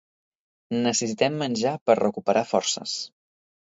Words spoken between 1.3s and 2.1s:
menjar per